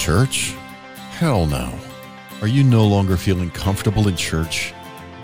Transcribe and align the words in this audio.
church? 0.00 0.54
Hell 1.10 1.44
no. 1.44 1.70
Are 2.40 2.48
you 2.48 2.64
no 2.64 2.86
longer 2.86 3.18
feeling 3.18 3.50
comfortable 3.50 4.08
in 4.08 4.16
church? 4.16 4.72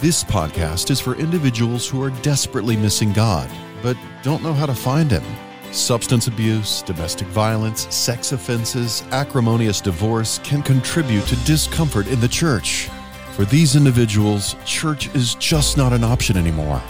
This 0.00 0.22
podcast 0.22 0.90
is 0.90 1.00
for 1.00 1.14
individuals 1.14 1.88
who 1.88 2.02
are 2.02 2.10
desperately 2.20 2.76
missing 2.76 3.14
God, 3.14 3.48
but 3.82 3.96
don't 4.22 4.42
know 4.42 4.52
how 4.52 4.66
to 4.66 4.74
find 4.74 5.10
Him. 5.10 5.24
Substance 5.72 6.26
abuse, 6.26 6.82
domestic 6.82 7.26
violence, 7.28 7.92
sex 7.94 8.32
offenses, 8.32 9.02
acrimonious 9.12 9.80
divorce 9.80 10.40
can 10.44 10.62
contribute 10.62 11.24
to 11.24 11.36
discomfort 11.46 12.06
in 12.08 12.20
the 12.20 12.28
church. 12.28 12.90
For 13.32 13.46
these 13.46 13.76
individuals, 13.76 14.56
church 14.66 15.08
is 15.14 15.36
just 15.36 15.78
not 15.78 15.94
an 15.94 16.04
option 16.04 16.36
anymore. 16.36 16.82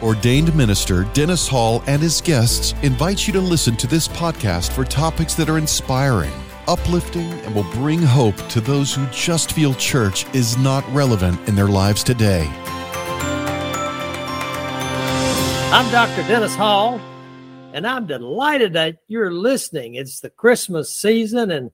Ordained 0.00 0.54
minister 0.54 1.04
Dennis 1.12 1.48
Hall 1.48 1.82
and 1.88 2.00
his 2.00 2.20
guests 2.20 2.72
invite 2.84 3.26
you 3.26 3.32
to 3.32 3.40
listen 3.40 3.74
to 3.78 3.88
this 3.88 4.06
podcast 4.06 4.70
for 4.70 4.84
topics 4.84 5.34
that 5.34 5.50
are 5.50 5.58
inspiring, 5.58 6.32
uplifting, 6.72 7.30
and 7.44 7.54
will 7.54 7.70
bring 7.72 8.00
hope 8.00 8.36
to 8.48 8.58
those 8.58 8.94
who 8.94 9.06
just 9.08 9.52
feel 9.52 9.74
church 9.74 10.24
is 10.34 10.56
not 10.56 10.82
relevant 10.94 11.38
in 11.46 11.54
their 11.54 11.68
lives 11.68 12.02
today. 12.02 12.46
I'm 15.70 15.90
Dr. 15.92 16.26
Dennis 16.26 16.54
Hall, 16.54 16.98
and 17.74 17.86
I'm 17.86 18.06
delighted 18.06 18.72
that 18.72 18.96
you're 19.06 19.32
listening. 19.32 19.96
It's 19.96 20.20
the 20.20 20.30
Christmas 20.30 20.94
season, 20.94 21.50
and 21.50 21.70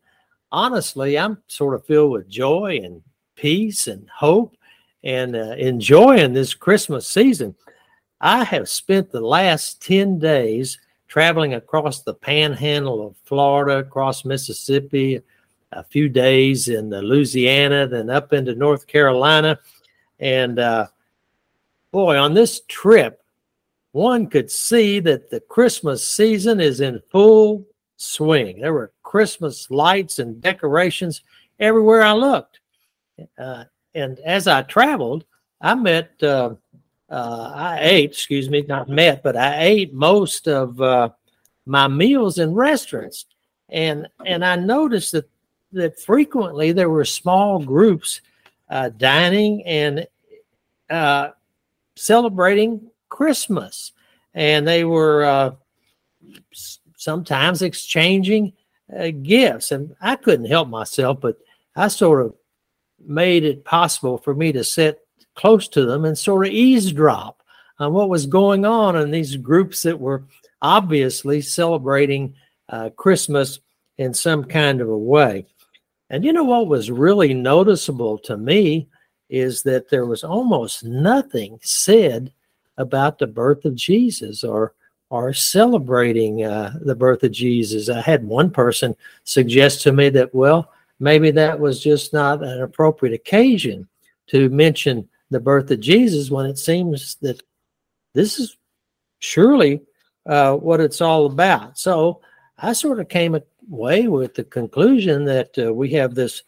honestly, 0.51 1.17
I'm 1.17 1.39
sort 1.47 1.77
of 1.77 1.87
filled 1.87 2.11
with 2.11 2.29
joy 2.29 2.81
and 2.83 3.01
peace 3.37 3.87
and 3.87 4.09
hope 4.13 4.57
and 5.05 5.37
uh, 5.37 5.55
enjoying 5.59 6.33
this 6.33 6.55
Christmas 6.55 7.07
season. 7.07 7.55
I 8.21 8.43
have 8.43 8.69
spent 8.69 9.13
the 9.13 9.21
last 9.21 9.81
10 9.81 10.19
days 10.19 10.77
traveling 11.09 11.55
across 11.55 12.03
the 12.03 12.15
panhandle 12.15 13.07
of 13.07 13.17
Florida, 13.25 13.79
across 13.79 14.25
Mississippi, 14.25 15.21
a 15.73 15.83
few 15.83 16.09
days 16.09 16.69
in 16.69 16.91
Louisiana, 16.91 17.87
then 17.87 18.11
up 18.11 18.33
into 18.33 18.55
North 18.55 18.87
Carolina. 18.87 19.59
And 20.21 20.59
uh, 20.59 20.87
boy, 21.91 22.17
on 22.17 22.35
this 22.35 22.63
trip, 22.69 23.23
one 23.93 24.27
could 24.27 24.51
see 24.51 25.01
that 25.01 25.31
the 25.31 25.41
Christmas 25.41 26.07
season 26.07 26.61
is 26.61 26.81
in 26.81 27.03
full 27.11 27.67
swing. 27.97 28.61
There 28.61 28.73
were 28.73 28.93
Christmas 29.03 29.71
lights 29.71 30.19
and 30.19 30.41
decorations 30.41 31.23
everywhere 31.59 32.03
I 32.03 32.13
looked. 32.13 32.61
Uh, 33.39 33.65
and 33.95 34.19
as 34.21 34.47
I 34.47 34.63
traveled, 34.63 35.25
I 35.61 35.75
met, 35.75 36.23
uh, 36.23 36.55
uh, 37.11 37.53
I 37.55 37.79
ate, 37.81 38.11
excuse 38.11 38.51
me, 38.51 38.65
not 38.69 38.89
met, 38.89 39.23
but 39.23 39.37
I 39.37 39.63
ate 39.63 39.95
most 39.95 40.47
of 40.47 40.81
uh, 40.81 41.11
my 41.65 41.89
meals 41.89 42.39
in 42.39 42.55
restaurants, 42.55 43.25
and 43.71 44.09
and 44.27 44.45
I 44.45 44.57
noticed 44.57 45.13
that 45.13 45.29
that 45.73 45.99
frequently 46.01 46.73
there 46.73 46.91
were 46.91 47.05
small 47.05 47.61
groups 47.61 48.21
uh, 48.69 48.91
dining 48.91 49.65
and 49.67 50.07
uh, 50.91 51.31
celebrating 51.97 52.91
Christmas, 53.09 53.93
and 54.35 54.69
they 54.69 54.85
were 54.85 55.57
sometimes 56.97 57.63
exchanging 57.63 58.53
gifts, 59.23 59.73
and 59.73 59.97
I 60.01 60.17
couldn't 60.17 60.47
help 60.47 60.69
myself, 60.69 61.21
but 61.21 61.39
I 61.75 61.89
sort 61.89 62.27
of 62.27 62.35
made 63.03 63.45
it 63.45 63.65
possible 63.65 64.19
for 64.19 64.35
me 64.35 64.53
to 64.53 64.65
sit 64.65 65.08
close 65.39 65.69
to 65.69 65.87
them 65.87 66.05
and 66.05 66.19
sort 66.19 66.47
of 66.47 66.53
eavesdrop 66.53 67.43
on 67.79 67.93
what 67.93 68.09
was 68.09 68.27
going 68.27 68.65
on 68.65 68.97
in 68.97 69.13
these 69.13 69.37
groups 69.37 69.83
that 69.83 69.99
were 69.99 70.25
obviously 70.61 71.41
celebrating 71.41 72.35
uh, 72.69 72.91
Christmas 72.91 73.61
in 73.99 74.13
some 74.13 74.43
kind 74.43 74.81
of 74.81 74.89
a 74.89 74.99
way. 74.99 75.47
And 76.11 76.25
you 76.25 76.33
know 76.33 76.43
what 76.43 76.67
was 76.67 76.91
really 76.91 77.35
noticeable 77.35 78.19
to 78.19 78.37
me 78.37 78.89
is 79.31 79.63
that 79.63 79.89
there 79.89 80.07
was 80.07 80.25
almost 80.25 80.83
nothing 80.83 81.61
said 81.63 82.33
about 82.77 83.19
the 83.19 83.27
birth 83.27 83.65
of 83.65 83.77
Jesus 83.77 84.43
or 84.43 84.75
or 85.11 85.33
celebrating 85.33 86.45
uh, 86.45 86.75
the 86.83 86.95
birth 86.95 87.23
of 87.23 87.31
Jesus. 87.31 87.89
I 87.89 88.03
had 88.03 88.25
one 88.25 88.51
person 88.51 88.95
suggest 89.25 89.83
to 89.83 89.93
me 89.93 90.11
that, 90.11 90.35
well, 90.35 90.71
maybe 91.01 91.31
that 91.31 91.59
was 91.59 91.83
just 91.83 92.13
not 92.13 92.43
an 92.43 92.61
appropriate 92.61 93.15
occasion 93.15 93.89
to 94.27 94.51
mention 94.51 95.09
the 95.31 95.41
birth 95.41 95.71
of 95.71 95.81
Jesus 95.81 96.31
when 96.31 96.47
it 96.47 96.59
seems 96.59 97.17
that 97.23 97.43
this 98.15 98.39
is 98.39 98.57
surely 99.19 99.83
uh, 100.27 100.55
what 100.55 100.81
it's 100.81 101.01
all 101.01 101.27
about. 101.27 101.79
So 101.79 102.21
I 102.57 102.73
sort 102.73 103.01
of 103.01 103.09
came 103.09 103.39
away 103.71 104.09
with 104.09 104.35
the 104.35 104.45
conclusion 104.45 105.25
that 105.27 105.59
uh, 105.59 105.73
we 105.73 105.91
have 105.93 106.15
this 106.15 106.43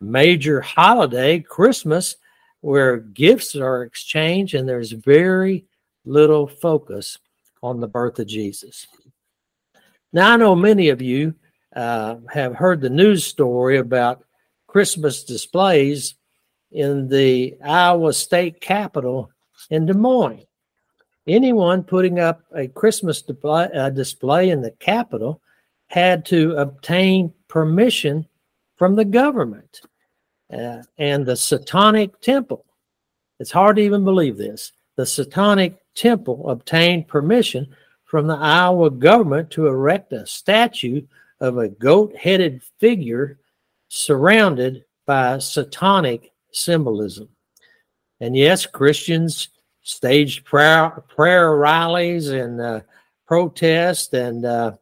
major 0.00 0.60
holiday, 0.60 1.40
Christmas, 1.40 2.16
where 2.60 2.98
gifts 2.98 3.56
are 3.56 3.82
exchanged 3.82 4.54
and 4.54 4.68
there's 4.68 4.92
very 4.92 5.66
little 6.04 6.46
focus 6.46 7.18
on 7.62 7.80
the 7.80 7.88
birth 7.88 8.18
of 8.18 8.26
Jesus. 8.26 8.86
Now, 10.12 10.32
I 10.32 10.36
know 10.36 10.56
many 10.56 10.88
of 10.88 11.00
you 11.02 11.34
uh, 11.74 12.16
have 12.32 12.54
heard 12.54 12.80
the 12.80 12.90
news 12.90 13.24
story 13.24 13.78
about 13.78 14.24
Christmas 14.66 15.24
displays 15.24 16.14
in 16.72 17.08
the 17.08 17.56
Iowa 17.64 18.12
State 18.12 18.60
Capitol 18.60 19.30
in 19.70 19.86
Des 19.86 19.94
Moines. 19.94 20.44
Anyone 21.26 21.82
putting 21.82 22.18
up 22.18 22.42
a 22.54 22.68
Christmas 22.68 23.22
display, 23.22 23.68
uh, 23.74 23.90
display 23.90 24.50
in 24.50 24.62
the 24.62 24.70
Capitol 24.72 25.40
had 25.88 26.24
to 26.26 26.56
obtain 26.56 27.32
permission 27.48 28.26
from 28.76 28.94
the 28.94 29.04
government 29.04 29.82
uh, 30.52 30.82
and 30.98 31.26
the 31.26 31.36
Satanic 31.36 32.20
Temple. 32.20 32.64
It's 33.38 33.50
hard 33.50 33.76
to 33.76 33.82
even 33.82 34.04
believe 34.04 34.36
this. 34.36 34.72
The 34.96 35.06
Satanic 35.06 35.78
Temple 35.94 36.48
obtained 36.48 37.08
permission 37.08 37.74
from 38.04 38.26
the 38.26 38.36
Iowa 38.36 38.90
government 38.90 39.50
to 39.50 39.66
erect 39.66 40.12
a 40.12 40.26
statue 40.26 41.02
of 41.40 41.58
a 41.58 41.68
goat 41.68 42.14
headed 42.16 42.62
figure 42.78 43.38
surrounded 43.88 44.84
by 45.06 45.38
satanic 45.38 46.32
symbolism. 46.52 47.28
And 48.20 48.36
yes, 48.36 48.66
Christians 48.66 49.48
staged 49.82 50.44
prayer, 50.44 50.90
prayer 51.08 51.56
rallies 51.56 52.28
and 52.28 52.60
uh, 52.60 52.80
protest 53.26 54.14
and 54.14 54.44
uh, 54.44 54.72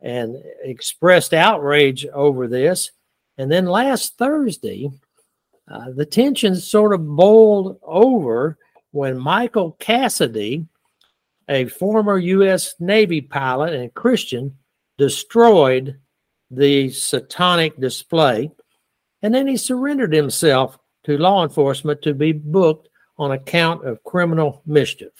and 0.00 0.36
expressed 0.62 1.32
outrage 1.32 2.06
over 2.06 2.46
this. 2.46 2.90
And 3.38 3.50
then 3.50 3.66
last 3.66 4.18
Thursday, 4.18 4.90
uh, 5.70 5.90
the 5.96 6.04
tensions 6.04 6.68
sort 6.68 6.92
of 6.92 7.06
boiled 7.06 7.78
over 7.82 8.58
when 8.90 9.18
Michael 9.18 9.72
Cassidy, 9.72 10.66
a 11.48 11.64
former 11.66 12.18
U.S. 12.18 12.74
Navy 12.78 13.20
pilot 13.20 13.72
and 13.72 13.92
Christian, 13.94 14.56
destroyed 14.98 15.98
the 16.50 16.90
satanic 16.90 17.78
display, 17.80 18.50
and 19.22 19.34
then 19.34 19.46
he 19.46 19.56
surrendered 19.56 20.12
himself 20.12 20.78
to 21.04 21.18
law 21.18 21.42
enforcement 21.42 22.02
to 22.02 22.14
be 22.14 22.32
booked 22.32 22.88
on 23.18 23.32
account 23.32 23.86
of 23.86 24.02
criminal 24.04 24.62
mischief. 24.66 25.12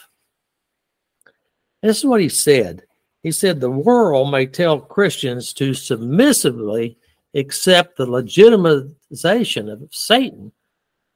this 1.83 1.99
is 1.99 2.05
what 2.05 2.21
he 2.21 2.29
said. 2.29 2.83
He 3.23 3.31
said, 3.31 3.61
The 3.61 3.71
world 3.71 4.31
may 4.31 4.47
tell 4.47 4.81
Christians 4.81 5.53
to 5.55 5.73
submissively 5.73 6.99
accept 7.35 7.97
the 7.97 8.07
legitimization 8.07 9.73
of 9.73 9.89
Satan, 9.91 10.53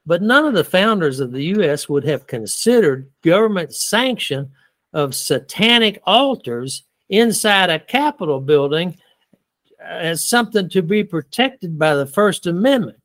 but 0.06 0.22
none 0.22 0.46
of 0.46 0.54
the 0.54 0.64
founders 0.64 1.20
of 1.20 1.32
the 1.32 1.44
U.S. 1.44 1.88
would 1.88 2.04
have 2.04 2.26
considered 2.26 3.10
government 3.22 3.74
sanction 3.74 4.50
of 4.92 5.14
satanic 5.14 6.00
altars 6.06 6.84
inside 7.08 7.70
a 7.70 7.78
Capitol 7.78 8.40
building 8.40 8.96
as 9.80 10.26
something 10.26 10.68
to 10.70 10.82
be 10.82 11.04
protected 11.04 11.78
by 11.78 11.94
the 11.94 12.06
First 12.06 12.46
Amendment. 12.46 12.98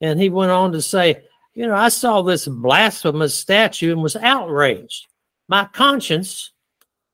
And 0.00 0.20
he 0.20 0.28
went 0.28 0.50
on 0.50 0.72
to 0.72 0.82
say, 0.82 1.22
You 1.54 1.66
know, 1.66 1.74
I 1.74 1.88
saw 1.88 2.22
this 2.22 2.46
blasphemous 2.46 3.34
statue 3.34 3.92
and 3.92 4.02
was 4.02 4.16
outraged. 4.16 5.06
My 5.48 5.64
conscience 5.72 6.52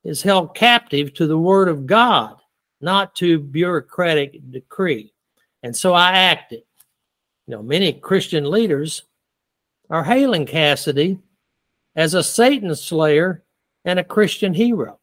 is 0.04 0.22
held 0.22 0.54
captive 0.54 1.14
to 1.14 1.26
the 1.26 1.38
Word 1.38 1.68
of 1.68 1.86
God, 1.86 2.36
not 2.80 3.14
to 3.16 3.38
bureaucratic 3.38 4.50
decree. 4.50 5.12
And 5.62 5.74
so 5.74 5.94
I 5.94 6.10
acted. 6.10 6.62
You 7.46 7.56
know, 7.56 7.62
many 7.62 7.92
Christian 7.92 8.50
leaders 8.50 9.04
are 9.90 10.04
hailing 10.04 10.46
Cassidy 10.46 11.18
as 11.96 12.14
a 12.14 12.22
Satan 12.22 12.74
slayer 12.74 13.44
and 13.84 13.98
a 13.98 14.04
Christian 14.04 14.52
hero. 14.52 14.98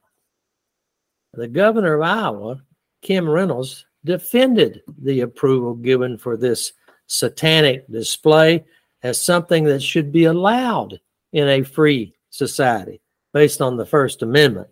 The 1.33 1.47
governor 1.47 1.95
of 1.95 2.01
Iowa, 2.01 2.61
Kim 3.01 3.29
Reynolds, 3.29 3.85
defended 4.03 4.81
the 5.01 5.21
approval 5.21 5.75
given 5.75 6.17
for 6.17 6.35
this 6.35 6.73
satanic 7.07 7.89
display 7.91 8.63
as 9.03 9.21
something 9.21 9.63
that 9.65 9.81
should 9.81 10.11
be 10.11 10.25
allowed 10.25 10.99
in 11.33 11.47
a 11.47 11.63
free 11.63 12.13
society 12.29 13.01
based 13.33 13.61
on 13.61 13.77
the 13.77 13.85
First 13.85 14.21
Amendment. 14.21 14.67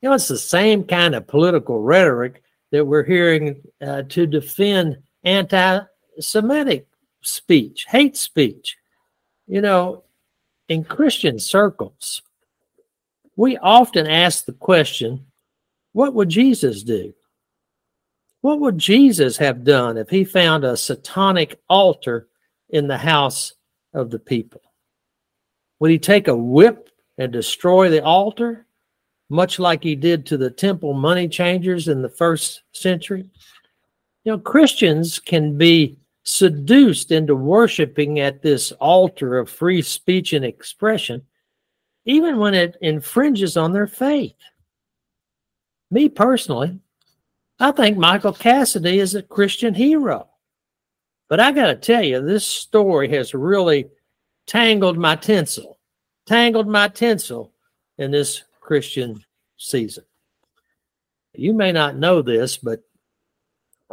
You 0.00 0.08
know, 0.08 0.14
it's 0.14 0.28
the 0.28 0.38
same 0.38 0.84
kind 0.84 1.14
of 1.14 1.26
political 1.26 1.80
rhetoric 1.80 2.42
that 2.70 2.84
we're 2.84 3.04
hearing 3.04 3.60
uh, 3.82 4.02
to 4.08 4.26
defend 4.26 4.98
anti 5.24 5.80
Semitic 6.18 6.86
speech, 7.22 7.86
hate 7.88 8.16
speech. 8.16 8.76
You 9.46 9.60
know, 9.60 10.04
in 10.68 10.84
Christian 10.84 11.38
circles, 11.38 12.22
we 13.36 13.56
often 13.58 14.06
ask 14.06 14.44
the 14.44 14.52
question 14.52 15.26
what 15.92 16.14
would 16.14 16.28
Jesus 16.28 16.82
do? 16.82 17.12
What 18.40 18.60
would 18.60 18.78
Jesus 18.78 19.36
have 19.36 19.64
done 19.64 19.98
if 19.98 20.08
he 20.08 20.24
found 20.24 20.64
a 20.64 20.76
satanic 20.76 21.60
altar 21.68 22.28
in 22.70 22.88
the 22.88 22.98
house 22.98 23.52
of 23.92 24.10
the 24.10 24.18
people? 24.18 24.62
Would 25.78 25.90
he 25.90 25.98
take 25.98 26.28
a 26.28 26.36
whip 26.36 26.90
and 27.18 27.32
destroy 27.32 27.90
the 27.90 28.02
altar, 28.02 28.66
much 29.28 29.58
like 29.58 29.82
he 29.82 29.94
did 29.94 30.26
to 30.26 30.36
the 30.36 30.50
temple 30.50 30.94
money 30.94 31.28
changers 31.28 31.88
in 31.88 32.00
the 32.00 32.08
first 32.08 32.62
century? 32.72 33.26
You 34.24 34.32
know, 34.32 34.38
Christians 34.38 35.18
can 35.18 35.58
be 35.58 35.98
seduced 36.22 37.12
into 37.12 37.34
worshiping 37.34 38.20
at 38.20 38.42
this 38.42 38.72
altar 38.72 39.38
of 39.38 39.50
free 39.50 39.82
speech 39.82 40.32
and 40.32 40.44
expression, 40.44 41.22
even 42.04 42.38
when 42.38 42.54
it 42.54 42.76
infringes 42.80 43.56
on 43.56 43.72
their 43.72 43.86
faith. 43.86 44.36
Me 45.90 46.08
personally, 46.08 46.78
I 47.60 47.72
think 47.72 47.98
Michael 47.98 48.32
Cassidy 48.32 48.98
is 48.98 49.14
a 49.14 49.22
Christian 49.22 49.74
hero. 49.74 50.28
But 51.28 51.40
I 51.40 51.52
got 51.52 51.66
to 51.66 51.76
tell 51.76 52.02
you, 52.02 52.20
this 52.20 52.46
story 52.46 53.08
has 53.10 53.34
really 53.34 53.90
tangled 54.46 54.96
my 54.96 55.14
tinsel, 55.14 55.78
tangled 56.26 56.66
my 56.66 56.88
tinsel 56.88 57.52
in 57.98 58.10
this 58.10 58.42
Christian 58.60 59.22
season. 59.58 60.04
You 61.34 61.52
may 61.52 61.70
not 61.70 61.96
know 61.96 62.22
this, 62.22 62.56
but 62.56 62.82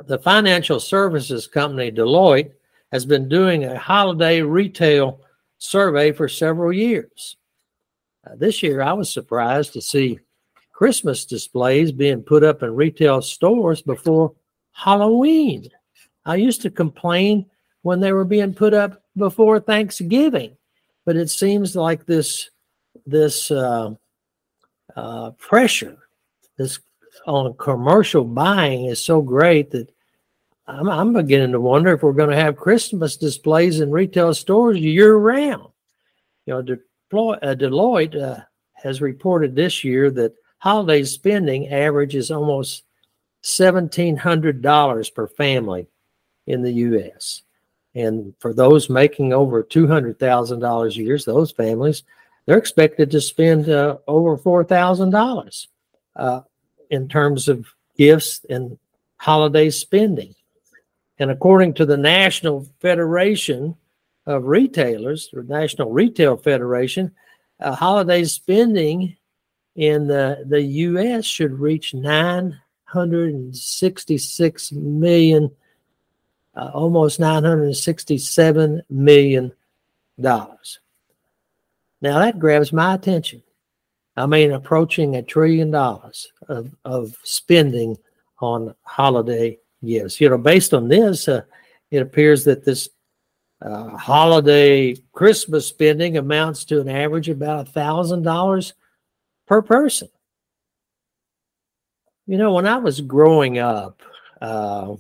the 0.06 0.18
financial 0.18 0.80
services 0.80 1.46
company 1.46 1.92
Deloitte 1.92 2.52
has 2.92 3.06
been 3.06 3.28
doing 3.28 3.66
a 3.66 3.78
holiday 3.78 4.42
retail 4.42 5.20
survey 5.58 6.14
for 6.14 6.30
several 6.30 6.72
years. 6.72 7.36
Uh, 8.26 8.36
this 8.36 8.64
year, 8.64 8.82
I 8.82 8.94
was 8.94 9.12
surprised 9.12 9.74
to 9.74 9.82
see 9.82 10.20
Christmas 10.78 11.26
displays 11.26 11.92
being 11.92 12.22
put 12.22 12.44
up 12.44 12.62
in 12.62 12.76
retail 12.76 13.20
stores 13.24 13.82
before 13.82 14.36
Halloween. 14.74 15.68
I 16.24 16.36
used 16.36 16.62
to 16.62 16.70
complain 16.70 17.48
when 17.82 18.00
they 18.00 18.12
were 18.12 18.26
being 18.26 18.54
put 18.54 18.76
up 18.76 19.02
before 19.18 19.60
Thanksgiving, 19.60 20.56
but 21.04 21.16
it 21.16 21.32
seems 21.32 21.76
like 21.76 22.06
this 22.06 22.52
this 23.08 23.50
uh, 23.50 23.96
uh, 24.96 25.32
pressure, 25.32 25.98
this 26.60 26.78
on 27.26 27.56
commercial 27.56 28.24
buying 28.24 28.86
is 28.86 29.04
so 29.04 29.20
great 29.20 29.72
that 29.72 29.92
I'm, 30.68 30.90
I'm 30.90 31.12
beginning 31.12 31.54
to 31.54 31.60
wonder 31.60 31.92
if 31.94 32.04
we're 32.04 32.14
going 32.14 32.30
to 32.30 32.36
have 32.36 32.56
Christmas 32.56 33.18
displays 33.18 33.80
in 33.80 33.90
retail 33.90 34.32
stores 34.32 34.78
year 34.78 35.16
round. 35.16 35.70
You 36.46 36.54
know, 36.54 36.60
uh, 36.60 37.56
Deloitte 37.56 38.46
has 38.74 39.02
reported 39.02 39.56
this 39.56 39.84
year 39.84 40.12
that 40.12 40.36
holiday 40.60 41.04
spending 41.04 41.70
averages 41.70 42.32
almost 42.32 42.84
$1,700 43.44 45.14
per 45.14 45.28
family 45.28 45.88
in 46.48 46.62
the 46.62 46.72
U.S. 46.72 47.44
And 47.96 48.34
for 48.40 48.54
those 48.54 48.90
making 48.90 49.34
over 49.34 49.64
$200,000 49.64 50.88
a 50.88 51.04
year, 51.04 51.18
those 51.18 51.52
families, 51.52 52.04
they're 52.46 52.58
expected 52.58 53.12
to 53.12 53.22
spend 53.22 53.70
uh, 53.70 53.98
over 54.08 54.38
$4,000 54.38 55.68
uh, 56.16 56.42
in 56.90 57.08
terms 57.10 57.48
of 57.48 57.68
gifts 57.98 58.46
and 58.50 58.78
holiday 59.18 59.70
spending. 59.70 60.34
And 61.20 61.32
according 61.32 61.74
to 61.76 61.86
the 61.86 61.98
National 61.98 62.68
Federation 62.80 63.76
of 64.26 64.46
Retailers, 64.46 65.30
the 65.34 65.44
National 65.44 65.92
Retail 65.92 66.38
Federation, 66.38 67.12
uh, 67.60 67.74
holiday 67.74 68.24
spending 68.24 69.17
in 69.78 70.08
the, 70.08 70.44
the 70.48 70.62
U.S. 70.62 71.24
should 71.24 71.54
reach 71.54 71.94
966 71.94 74.72
million, 74.74 75.50
uh, 76.56 76.72
almost 76.74 77.20
967 77.20 78.82
million 78.90 79.54
dollars. 80.20 80.80
Now 82.02 82.18
that 82.20 82.40
grabs 82.40 82.74
my 82.74 82.96
attention. 82.96 83.44
I 84.16 84.26
mean, 84.26 84.52
approaching 84.52 85.16
a 85.16 85.22
trillion 85.22 85.70
dollars 85.70 86.32
of, 86.50 86.76
of 86.84 87.16
spending 87.24 87.96
on 88.40 88.74
holiday 88.82 89.60
gifts. 89.86 90.20
You 90.20 90.30
know, 90.30 90.40
based 90.40 90.74
on 90.74 90.88
this, 90.88 91.28
uh, 91.28 91.44
it 91.92 92.02
appears 92.02 92.46
that 92.46 92.66
this 92.66 92.90
uh, 93.62 93.96
holiday 93.96 94.96
Christmas 95.14 95.68
spending 95.68 96.18
amounts 96.18 96.66
to 96.66 96.82
an 96.82 96.90
average 96.90 97.30
of 97.30 97.38
about 97.38 97.68
a 97.68 97.72
thousand 97.72 98.24
dollars 98.24 98.74
per 99.48 99.62
person. 99.62 100.10
You 102.28 102.38
know, 102.38 102.54
when 102.54 102.68
I 102.68 102.78
was 102.78 103.02
growing 103.02 103.58
up, 103.58 104.02
uh, 104.42 104.96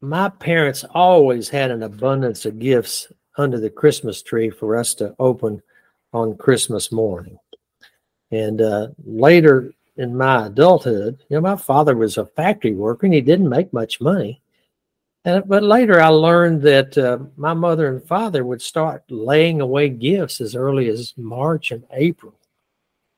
my 0.00 0.28
parents 0.28 0.84
always 0.92 1.48
had 1.48 1.70
an 1.70 1.82
abundance 1.82 2.44
of 2.44 2.58
gifts 2.58 3.10
under 3.38 3.58
the 3.58 3.70
Christmas 3.70 4.22
tree 4.22 4.50
for 4.50 4.76
us 4.76 4.94
to 4.96 5.14
open 5.18 5.62
on 6.12 6.36
Christmas 6.36 6.92
morning. 6.92 7.38
And 8.30 8.60
uh, 8.60 8.88
later 9.04 9.72
in 9.96 10.16
my 10.16 10.46
adulthood, 10.46 11.22
you 11.28 11.36
know, 11.36 11.40
my 11.40 11.56
father 11.56 11.96
was 11.96 12.18
a 12.18 12.26
factory 12.26 12.74
worker 12.74 13.06
and 13.06 13.14
he 13.14 13.20
didn't 13.20 13.48
make 13.48 13.72
much 13.72 14.00
money. 14.00 14.42
And, 15.24 15.42
but 15.46 15.62
later 15.62 16.00
I 16.00 16.08
learned 16.08 16.62
that 16.62 16.98
uh, 16.98 17.18
my 17.36 17.54
mother 17.54 17.88
and 17.88 18.06
father 18.06 18.44
would 18.44 18.60
start 18.60 19.04
laying 19.08 19.60
away 19.60 19.88
gifts 19.88 20.40
as 20.40 20.54
early 20.54 20.88
as 20.88 21.14
March 21.16 21.70
and 21.70 21.84
April 21.92 22.34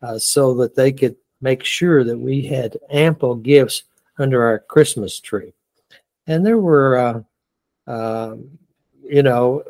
uh, 0.02 0.18
so 0.18 0.54
that 0.54 0.76
they 0.76 0.92
could 0.92 1.16
make 1.40 1.64
sure 1.64 2.04
that 2.04 2.18
we 2.18 2.42
had 2.42 2.78
ample 2.90 3.34
gifts 3.34 3.84
under 4.18 4.44
our 4.44 4.60
Christmas 4.60 5.20
tree. 5.20 5.52
And 6.26 6.46
there 6.46 6.58
were, 6.58 6.96
uh, 6.96 7.90
uh 7.90 8.36
you 9.02 9.22
know, 9.22 9.62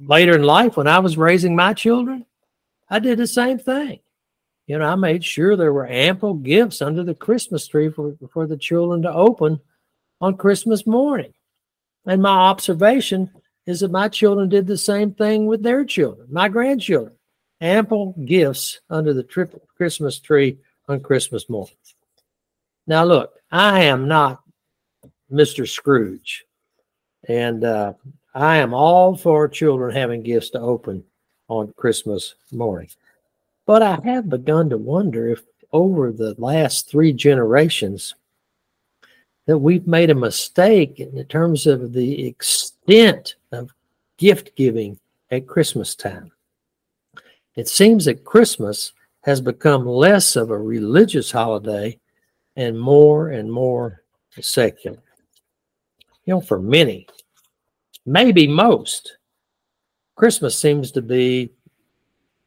later 0.00 0.34
in 0.34 0.42
life 0.42 0.76
when 0.76 0.86
I 0.86 0.98
was 0.98 1.16
raising 1.16 1.56
my 1.56 1.72
children, 1.74 2.26
I 2.88 2.98
did 2.98 3.18
the 3.18 3.26
same 3.26 3.58
thing. 3.58 4.00
You 4.66 4.78
know, 4.78 4.86
I 4.86 4.94
made 4.94 5.24
sure 5.24 5.56
there 5.56 5.72
were 5.72 5.88
ample 5.88 6.34
gifts 6.34 6.82
under 6.82 7.02
the 7.02 7.14
Christmas 7.14 7.66
tree 7.66 7.90
for, 7.90 8.14
for 8.32 8.46
the 8.46 8.56
children 8.56 9.02
to 9.02 9.12
open 9.12 9.60
on 10.20 10.36
Christmas 10.36 10.86
morning. 10.86 11.32
And 12.06 12.22
my 12.22 12.30
observation 12.30 13.30
is 13.66 13.80
that 13.80 13.90
my 13.90 14.08
children 14.08 14.48
did 14.48 14.66
the 14.66 14.78
same 14.78 15.12
thing 15.12 15.46
with 15.46 15.62
their 15.62 15.84
children, 15.84 16.26
my 16.30 16.48
grandchildren. 16.48 17.14
Ample 17.60 18.14
gifts 18.24 18.80
under 18.88 19.12
the 19.12 19.22
triple 19.22 19.60
Christmas 19.76 20.18
tree 20.18 20.58
on 20.88 21.00
Christmas 21.00 21.48
morning. 21.50 21.74
Now, 22.86 23.04
look, 23.04 23.34
I 23.52 23.84
am 23.84 24.08
not 24.08 24.42
Mr. 25.30 25.68
Scrooge, 25.68 26.44
and 27.28 27.62
uh, 27.62 27.92
I 28.34 28.56
am 28.56 28.72
all 28.72 29.14
for 29.14 29.46
children 29.46 29.94
having 29.94 30.22
gifts 30.22 30.50
to 30.50 30.60
open 30.60 31.04
on 31.48 31.74
Christmas 31.76 32.34
morning. 32.50 32.88
But 33.66 33.82
I 33.82 33.98
have 34.04 34.30
begun 34.30 34.70
to 34.70 34.78
wonder 34.78 35.28
if 35.28 35.42
over 35.72 36.12
the 36.12 36.34
last 36.38 36.88
three 36.88 37.12
generations 37.12 38.14
that 39.46 39.58
we've 39.58 39.86
made 39.86 40.10
a 40.10 40.14
mistake 40.14 41.00
in 41.00 41.24
terms 41.24 41.66
of 41.66 41.92
the 41.92 42.26
extent 42.26 43.34
of 43.52 43.74
gift 44.16 44.54
giving 44.56 44.98
at 45.30 45.46
Christmas 45.46 45.94
time. 45.94 46.30
It 47.56 47.68
seems 47.68 48.04
that 48.04 48.24
Christmas 48.24 48.92
has 49.22 49.40
become 49.40 49.86
less 49.86 50.36
of 50.36 50.50
a 50.50 50.58
religious 50.58 51.30
holiday 51.30 51.98
and 52.56 52.78
more 52.78 53.30
and 53.30 53.50
more 53.50 54.02
secular. 54.40 55.02
You 56.24 56.34
know, 56.34 56.40
for 56.40 56.60
many, 56.60 57.06
maybe 58.06 58.46
most, 58.46 59.16
Christmas 60.14 60.56
seems 60.56 60.92
to 60.92 61.02
be 61.02 61.50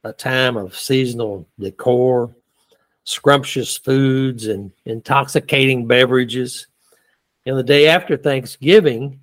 a 0.04 0.14
time 0.14 0.58
of 0.58 0.78
seasonal 0.78 1.48
decor, 1.60 2.36
scrumptious 3.04 3.78
foods, 3.78 4.48
and 4.48 4.72
intoxicating 4.86 5.88
beverages. 5.88 6.68
And 7.46 7.58
the 7.58 7.64
day 7.64 7.88
after 7.88 8.16
Thanksgiving 8.16 9.20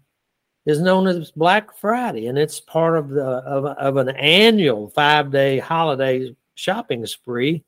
is 0.67 0.81
known 0.81 1.07
as 1.07 1.31
Black 1.31 1.75
Friday, 1.77 2.27
and 2.27 2.39
it's 2.39 2.61
part 2.61 2.99
of 2.99 3.09
the 3.09 3.25
of, 3.25 3.65
of 3.65 3.97
an 3.97 4.11
annual 4.17 4.91
five 4.91 5.31
day 5.31 5.59
holiday 5.59 6.35
shopping 6.55 7.07
spree 7.07 7.65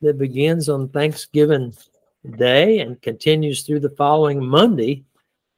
that 0.00 0.18
begins 0.18 0.68
on 0.68 0.88
Thanksgiving 0.88 1.72
Day 2.38 2.80
and 2.80 3.00
continues 3.02 3.62
through 3.62 3.80
the 3.80 3.90
following 3.90 4.44
Monday, 4.44 5.04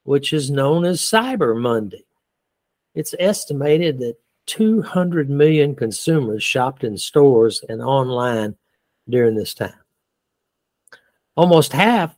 which 0.05 0.33
is 0.33 0.51
known 0.51 0.85
as 0.85 1.01
Cyber 1.01 1.59
Monday. 1.59 2.05
It's 2.95 3.15
estimated 3.19 3.99
that 4.01 4.17
200 4.47 5.31
million 5.31 5.75
consumers 5.75 6.43
shopped 6.43 6.85
in 6.85 6.99
stores 6.99 7.65
and 7.69 7.81
online 7.81 8.57
during 9.09 9.35
this 9.35 9.55
time. 9.55 9.75
Almost 11.37 11.73
half 11.73 12.17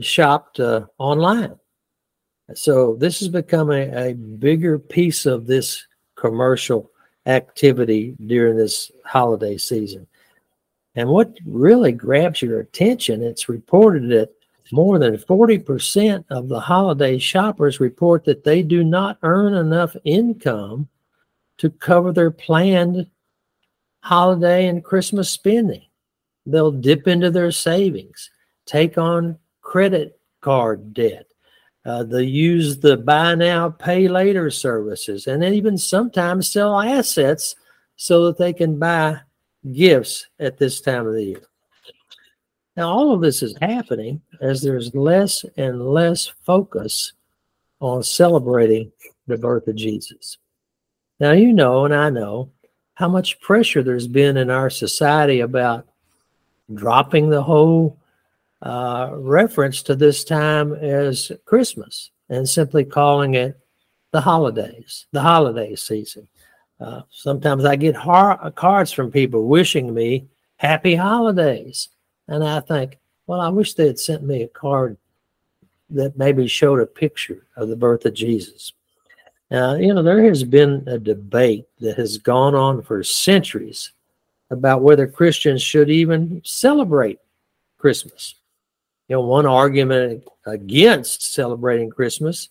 shopped 0.00 0.60
uh, 0.60 0.86
online 0.98 1.54
So 2.54 2.96
this 2.96 3.22
is 3.22 3.28
becoming 3.28 3.92
a, 3.94 4.10
a 4.10 4.14
bigger 4.14 4.78
piece 4.78 5.26
of 5.26 5.46
this 5.46 5.86
commercial 6.16 6.90
activity 7.26 8.16
during 8.26 8.56
this 8.56 8.90
holiday 9.04 9.56
season. 9.56 10.06
And 10.94 11.08
what 11.08 11.36
really 11.44 11.92
grabs 11.92 12.42
your 12.42 12.60
attention, 12.60 13.22
it's 13.22 13.48
reported 13.48 14.08
that 14.10 14.30
more 14.72 14.98
than 14.98 15.16
40% 15.16 16.24
of 16.30 16.48
the 16.48 16.60
holiday 16.60 17.18
shoppers 17.18 17.80
report 17.80 18.24
that 18.24 18.44
they 18.44 18.62
do 18.62 18.84
not 18.84 19.18
earn 19.22 19.54
enough 19.54 19.96
income 20.04 20.88
to 21.58 21.70
cover 21.70 22.12
their 22.12 22.30
planned 22.30 23.06
holiday 24.00 24.66
and 24.68 24.84
Christmas 24.84 25.30
spending. 25.30 25.82
They'll 26.46 26.72
dip 26.72 27.08
into 27.08 27.30
their 27.30 27.50
savings, 27.50 28.30
take 28.66 28.98
on 28.98 29.38
credit 29.74 30.20
card 30.40 30.94
debt. 30.94 31.26
Uh, 31.84 32.04
they 32.04 32.22
use 32.22 32.78
the 32.78 32.96
buy 32.96 33.34
now, 33.34 33.68
pay 33.68 34.06
later 34.06 34.48
services, 34.48 35.26
and 35.26 35.42
even 35.42 35.76
sometimes 35.76 36.46
sell 36.46 36.80
assets 36.80 37.56
so 37.96 38.24
that 38.26 38.38
they 38.38 38.52
can 38.52 38.78
buy 38.78 39.18
gifts 39.72 40.28
at 40.38 40.58
this 40.58 40.80
time 40.80 41.08
of 41.08 41.14
the 41.14 41.24
year. 41.24 41.42
Now, 42.76 42.88
all 42.88 43.12
of 43.12 43.20
this 43.20 43.42
is 43.42 43.56
happening 43.60 44.22
as 44.40 44.62
there's 44.62 44.94
less 44.94 45.44
and 45.56 45.84
less 45.84 46.28
focus 46.44 47.12
on 47.80 48.04
celebrating 48.04 48.92
the 49.26 49.38
birth 49.38 49.66
of 49.66 49.74
Jesus. 49.74 50.38
Now, 51.18 51.32
you 51.32 51.52
know, 51.52 51.84
and 51.84 51.92
I 51.92 52.10
know 52.10 52.52
how 52.94 53.08
much 53.08 53.40
pressure 53.40 53.82
there's 53.82 54.06
been 54.06 54.36
in 54.36 54.50
our 54.50 54.70
society 54.70 55.40
about 55.40 55.88
dropping 56.72 57.28
the 57.28 57.42
whole 57.42 57.98
uh, 58.62 59.10
reference 59.12 59.82
to 59.82 59.94
this 59.94 60.24
time 60.24 60.72
as 60.74 61.30
Christmas 61.44 62.10
and 62.28 62.48
simply 62.48 62.84
calling 62.84 63.34
it 63.34 63.58
the 64.12 64.20
holidays, 64.20 65.06
the 65.12 65.20
holiday 65.20 65.74
season. 65.74 66.28
Uh, 66.80 67.02
sometimes 67.10 67.64
I 67.64 67.76
get 67.76 67.94
har- 67.94 68.50
cards 68.52 68.92
from 68.92 69.10
people 69.10 69.46
wishing 69.46 69.92
me 69.92 70.26
happy 70.56 70.94
holidays. 70.94 71.88
And 72.28 72.42
I 72.42 72.60
think, 72.60 72.98
well, 73.26 73.40
I 73.40 73.48
wish 73.48 73.74
they 73.74 73.86
had 73.86 73.98
sent 73.98 74.22
me 74.22 74.42
a 74.42 74.48
card 74.48 74.96
that 75.90 76.16
maybe 76.16 76.46
showed 76.46 76.80
a 76.80 76.86
picture 76.86 77.46
of 77.56 77.68
the 77.68 77.76
birth 77.76 78.04
of 78.06 78.14
Jesus. 78.14 78.72
Now, 79.50 79.74
you 79.74 79.92
know, 79.92 80.02
there 80.02 80.24
has 80.24 80.42
been 80.42 80.82
a 80.86 80.98
debate 80.98 81.66
that 81.80 81.96
has 81.96 82.18
gone 82.18 82.54
on 82.54 82.82
for 82.82 83.04
centuries 83.04 83.92
about 84.50 84.82
whether 84.82 85.06
Christians 85.06 85.62
should 85.62 85.90
even 85.90 86.40
celebrate 86.44 87.18
Christmas. 87.78 88.34
You 89.08 89.16
know, 89.16 89.22
one 89.22 89.46
argument 89.46 90.24
against 90.46 91.34
celebrating 91.34 91.90
Christmas 91.90 92.48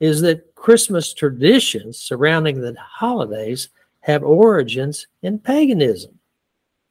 is 0.00 0.20
that 0.22 0.54
Christmas 0.56 1.14
traditions 1.14 1.98
surrounding 1.98 2.60
the 2.60 2.74
holidays 2.78 3.68
have 4.00 4.24
origins 4.24 5.06
in 5.22 5.38
paganism. 5.38 6.18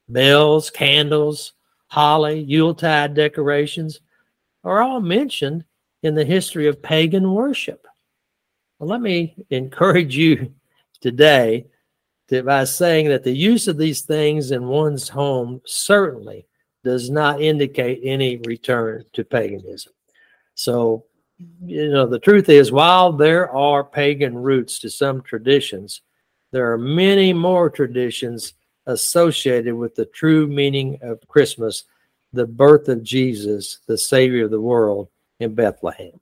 Bells, 0.07 0.69
candles, 0.69 1.53
holly, 1.87 2.39
Yuletide 2.39 3.13
decorations 3.13 3.99
are 4.63 4.81
all 4.81 5.01
mentioned 5.01 5.65
in 6.03 6.15
the 6.15 6.25
history 6.25 6.67
of 6.67 6.81
pagan 6.81 7.33
worship. 7.33 7.85
Well, 8.79 8.89
let 8.89 9.01
me 9.01 9.35
encourage 9.49 10.15
you 10.15 10.53
today 11.01 11.65
to, 12.29 12.43
by 12.43 12.63
saying 12.63 13.09
that 13.09 13.23
the 13.23 13.35
use 13.35 13.67
of 13.67 13.77
these 13.77 14.01
things 14.01 14.51
in 14.51 14.67
one's 14.67 15.09
home 15.09 15.61
certainly 15.65 16.45
does 16.83 17.09
not 17.09 17.41
indicate 17.41 18.01
any 18.03 18.37
return 18.45 19.05
to 19.13 19.23
paganism. 19.23 19.93
So, 20.55 21.05
you 21.63 21.89
know, 21.89 22.05
the 22.05 22.19
truth 22.19 22.49
is, 22.49 22.71
while 22.71 23.11
there 23.11 23.49
are 23.51 23.83
pagan 23.83 24.37
roots 24.37 24.79
to 24.79 24.89
some 24.89 25.21
traditions, 25.21 26.01
there 26.51 26.71
are 26.71 26.77
many 26.77 27.33
more 27.33 27.69
traditions 27.69 28.53
associated 28.85 29.73
with 29.73 29.95
the 29.95 30.05
true 30.05 30.47
meaning 30.47 30.99
of 31.01 31.25
Christmas, 31.27 31.85
the 32.33 32.45
birth 32.45 32.89
of 32.89 33.03
Jesus, 33.03 33.79
the 33.87 33.97
Savior 33.97 34.45
of 34.45 34.51
the 34.51 34.61
world 34.61 35.09
in 35.39 35.55
Bethlehem. 35.55 36.19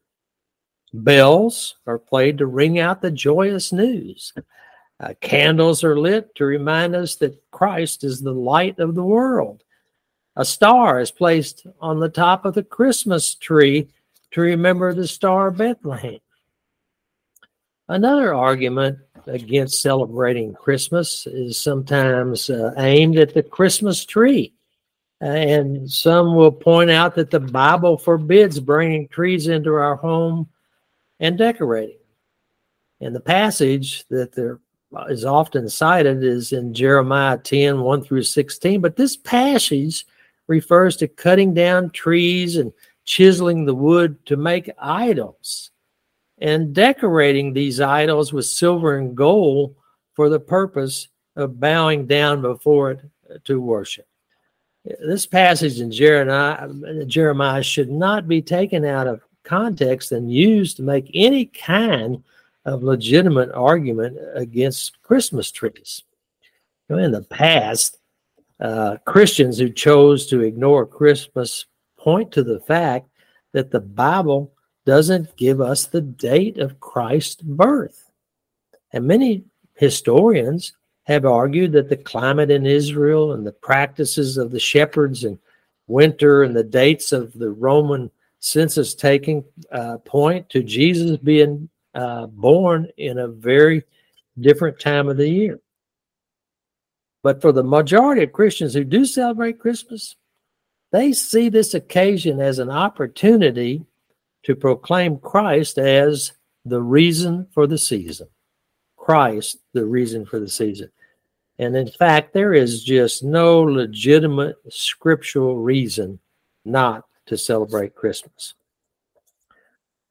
Bells 0.94 1.76
are 1.86 2.00
played 2.00 2.38
to 2.40 2.48
ring 2.48 2.80
out 2.80 3.02
the 3.02 3.12
joyous 3.12 3.72
news. 3.72 4.34
Uh, 5.00 5.14
candles 5.22 5.84
are 5.84 6.00
lit 6.00 6.34
to 6.36 6.46
remind 6.46 6.96
us 6.96 7.16
that 7.16 7.42
Christ 7.52 8.04
is 8.04 8.22
the 8.22 8.34
light 8.34 8.80
of 8.80 8.96
the 8.96 9.04
world. 9.04 9.64
A 10.40 10.46
star 10.46 11.02
is 11.02 11.12
placed 11.12 11.68
on 11.82 12.00
the 12.00 12.08
top 12.08 12.46
of 12.46 12.54
the 12.54 12.64
Christmas 12.64 13.36
tree 13.36 13.90
to 14.32 14.40
remember 14.40 14.94
the 14.94 15.06
Star 15.06 15.50
of 15.50 15.58
Bethlehem. 15.58 16.22
Another 17.90 18.34
argument 18.34 19.00
against 19.28 19.82
celebrating 19.82 20.54
Christmas 20.54 21.28
is 21.28 21.60
sometimes 21.60 22.50
uh, 22.50 22.74
aimed 22.78 23.18
at 23.18 23.34
the 23.34 23.44
Christmas 23.44 24.06
tree. 24.06 24.54
And 25.20 25.92
some 25.92 26.34
will 26.36 26.54
point 26.54 26.90
out 26.90 27.16
that 27.16 27.32
the 27.32 27.42
Bible 27.42 27.98
forbids 27.98 28.62
bringing 28.62 29.10
trees 29.10 29.50
into 29.50 29.74
our 29.74 29.98
home 29.98 30.48
and 31.20 31.38
decorating. 31.38 32.00
And 33.02 33.14
the 33.14 33.20
passage 33.20 34.08
that 34.08 34.32
there 34.32 34.62
is 35.10 35.26
often 35.26 35.68
cited 35.68 36.24
is 36.24 36.54
in 36.54 36.74
Jeremiah 36.74 37.38
10 37.40 37.82
1 37.82 38.04
through 38.06 38.24
16. 38.24 38.80
But 38.80 38.96
this 38.96 39.18
passage 39.18 40.06
refers 40.50 40.98
to 40.98 41.08
cutting 41.08 41.54
down 41.54 41.92
trees 41.92 42.58
and 42.58 42.74
chiseling 43.06 43.66
the 43.66 43.74
wood 43.74 44.18
to 44.26 44.36
make 44.36 44.70
idols 44.80 45.72
and 46.40 46.74
decorating 46.74 47.54
these 47.54 47.80
idols 47.80 48.34
with 48.34 48.46
silver 48.46 48.98
and 48.98 49.16
gold 49.16 49.76
for 50.16 50.28
the 50.28 50.40
purpose 50.40 51.08
of 51.36 51.60
bowing 51.60 52.06
down 52.08 52.42
before 52.42 52.92
it 52.92 53.02
to 53.46 53.62
worship. 53.62 54.08
This 54.84 55.26
passage 55.26 55.80
in 55.80 55.92
Jeremiah, 55.92 57.06
Jeremiah 57.06 57.64
should 57.64 57.92
not 57.92 58.28
be 58.28 58.42
taken 58.42 58.86
out 58.86 59.08
of 59.08 59.22
context 59.44 60.12
and 60.12 60.34
used 60.34 60.78
to 60.78 60.84
make 60.84 61.12
any 61.14 61.46
kind 61.46 62.24
of 62.66 62.84
legitimate 62.84 63.52
argument 63.52 64.18
against 64.34 65.02
Christmas 65.04 65.52
trees. 65.52 66.04
In 66.90 67.12
the 67.12 67.22
past, 67.22 67.99
uh, 68.60 68.98
Christians 69.06 69.58
who 69.58 69.70
chose 69.70 70.26
to 70.28 70.42
ignore 70.42 70.86
Christmas 70.86 71.66
point 71.98 72.32
to 72.34 72.44
the 72.44 72.60
fact 72.62 73.10
that 73.54 73.72
the 73.72 73.80
Bible 73.80 74.54
doesn't 74.86 75.36
give 75.38 75.62
us 75.62 75.86
the 75.86 76.02
date 76.02 76.58
of 76.58 76.80
Christ's 76.80 77.42
birth. 77.42 78.10
And 78.92 79.06
many 79.06 79.44
historians 79.76 80.74
have 81.04 81.26
argued 81.26 81.72
that 81.72 81.90
the 81.90 81.98
climate 81.98 82.52
in 82.52 82.66
Israel 82.66 83.34
and 83.34 83.46
the 83.46 83.52
practices 83.52 84.38
of 84.38 84.52
the 84.52 84.60
shepherds 84.60 85.24
and 85.24 85.40
winter 85.88 86.44
and 86.44 86.56
the 86.56 86.64
dates 86.64 87.12
of 87.12 87.34
the 87.34 87.50
Roman 87.50 88.12
census 88.40 88.94
taking 88.96 89.44
uh, 89.72 89.98
point 90.00 90.50
to 90.50 90.64
Jesus 90.64 91.18
being 91.18 91.70
uh, 91.94 92.28
born 92.28 92.88
in 92.98 93.18
a 93.18 93.28
very 93.28 93.84
different 94.40 94.80
time 94.80 95.10
of 95.10 95.18
the 95.18 95.28
year. 95.28 95.60
But 97.22 97.42
for 97.42 97.52
the 97.52 97.64
majority 97.64 98.24
of 98.24 98.32
Christians 98.32 98.74
who 98.74 98.84
do 98.84 99.06
celebrate 99.06 99.60
Christmas, 99.60 100.16
they 100.92 101.12
see 101.12 101.50
this 101.50 101.74
occasion 101.74 102.40
as 102.40 102.60
an 102.60 102.70
opportunity 102.70 103.86
to 104.44 104.56
proclaim 104.56 105.18
Christ 105.18 105.78
as 105.78 106.34
the 106.66 106.82
reason 106.82 107.48
for 107.52 107.68
the 107.68 107.78
season. 107.78 108.28
Christ, 108.96 109.58
the 109.74 109.86
reason 109.86 110.26
for 110.26 110.40
the 110.40 110.50
season. 110.50 110.92
And 111.58 111.76
in 111.76 111.90
fact, 111.90 112.34
there 112.34 112.54
is 112.54 112.84
just 112.84 113.24
no 113.24 113.62
legitimate 113.62 114.56
scriptural 114.70 115.58
reason 115.58 116.20
not 116.64 117.06
to 117.26 117.38
celebrate 117.38 117.96
Christmas. 117.96 118.54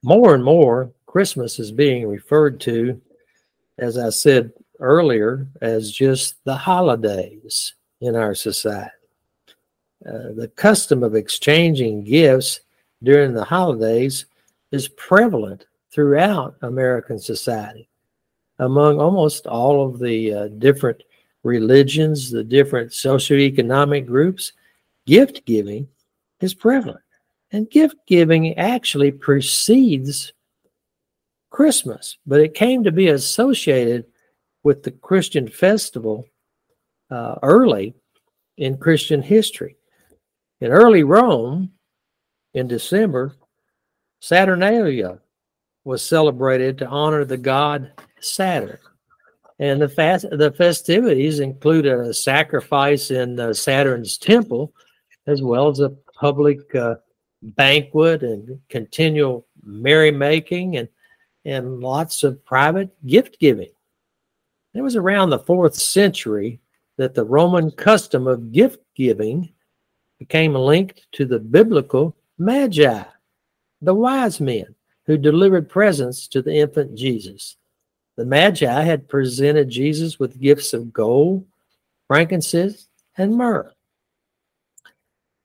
More 0.03 0.35
and 0.35 0.43
more, 0.43 0.91
Christmas 1.07 1.59
is 1.59 1.71
being 1.71 2.07
referred 2.07 2.59
to, 2.61 3.01
as 3.77 3.97
I 3.97 4.09
said 4.11 4.51
earlier, 4.79 5.47
as 5.61 5.91
just 5.91 6.35
the 6.45 6.55
holidays 6.55 7.73
in 8.01 8.15
our 8.15 8.33
society. 8.33 8.91
Uh, 10.05 10.31
the 10.35 10.51
custom 10.55 11.03
of 11.03 11.15
exchanging 11.15 12.03
gifts 12.03 12.61
during 13.03 13.33
the 13.33 13.43
holidays 13.43 14.25
is 14.71 14.87
prevalent 14.89 15.65
throughout 15.91 16.55
American 16.61 17.19
society 17.19 17.89
among 18.59 18.99
almost 18.99 19.47
all 19.47 19.85
of 19.85 19.99
the 19.99 20.33
uh, 20.33 20.47
different 20.59 21.03
religions, 21.43 22.29
the 22.29 22.43
different 22.43 22.91
socioeconomic 22.91 24.05
groups. 24.05 24.53
Gift 25.05 25.45
giving 25.45 25.87
is 26.41 26.53
prevalent. 26.53 27.01
And 27.51 27.69
gift 27.71 27.95
giving 28.05 28.57
actually 28.57 29.11
precedes 29.11 30.33
Christmas, 31.49 32.17
but 32.27 32.41
it 32.41 32.53
came 32.53 32.83
to 32.83 32.91
be 32.91 33.07
associated 33.07 34.05
with 34.63 34.83
the 34.83 34.91
Christian 34.91 35.47
festival 35.47 36.25
uh, 37.09 37.35
early 37.43 37.95
in 38.57 38.77
Christian 38.77 39.21
history. 39.21 39.77
In 40.61 40.71
early 40.71 41.03
Rome, 41.03 41.71
in 42.53 42.67
December, 42.67 43.33
Saturnalia 44.19 45.19
was 45.85 46.01
celebrated 46.01 46.77
to 46.77 46.87
honor 46.87 47.23
the 47.23 47.37
god 47.37 47.91
Saturn. 48.19 48.79
And 49.59 49.81
the 49.81 49.89
fast 49.89 50.25
the 50.29 50.51
festivities 50.51 51.39
included 51.39 51.99
a 51.99 52.13
sacrifice 52.13 53.11
in 53.11 53.39
uh, 53.39 53.53
Saturn's 53.53 54.17
temple, 54.17 54.73
as 55.27 55.41
well 55.41 55.67
as 55.67 55.79
a 55.79 55.95
public 56.19 56.73
uh, 56.75 56.95
banquet 57.41 58.23
and 58.23 58.59
continual 58.69 59.47
merrymaking 59.63 60.77
and 60.77 60.87
and 61.45 61.79
lots 61.79 62.23
of 62.23 62.43
private 62.45 62.89
gift 63.05 63.39
giving. 63.39 63.69
It 64.79 64.81
was 64.81 64.95
around 64.95 65.29
the 65.29 65.39
fourth 65.39 65.75
century 65.75 66.61
that 66.97 67.13
the 67.13 67.25
Roman 67.25 67.69
custom 67.69 68.27
of 68.27 68.53
gift 68.53 68.79
giving 68.95 69.51
became 70.19 70.53
linked 70.53 71.05
to 71.11 71.25
the 71.25 71.37
biblical 71.37 72.15
magi, 72.37 73.03
the 73.81 73.93
wise 73.93 74.39
men 74.39 74.73
who 75.05 75.17
delivered 75.17 75.67
presents 75.67 76.29
to 76.29 76.41
the 76.41 76.53
infant 76.53 76.97
Jesus. 76.97 77.57
The 78.15 78.23
magi 78.23 78.83
had 78.83 79.09
presented 79.09 79.67
Jesus 79.67 80.17
with 80.17 80.39
gifts 80.39 80.71
of 80.71 80.93
gold, 80.93 81.45
frankincense, 82.07 82.87
and 83.17 83.35
myrrh. 83.35 83.73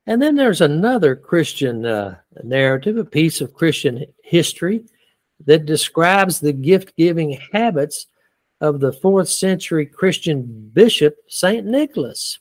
And 0.06 0.22
then 0.22 0.36
there's 0.36 0.60
another 0.60 1.16
Christian 1.16 1.84
uh, 1.84 2.18
narrative, 2.44 2.98
a 2.98 3.04
piece 3.04 3.40
of 3.40 3.52
Christian 3.52 4.06
history 4.22 4.84
that 5.44 5.66
describes 5.66 6.38
the 6.38 6.52
gift 6.52 6.96
giving 6.96 7.40
habits 7.52 8.06
of 8.64 8.80
the 8.80 8.92
fourth 8.92 9.28
century 9.28 9.84
Christian 9.84 10.70
bishop, 10.72 11.16
St. 11.28 11.66
Nicholas. 11.66 12.38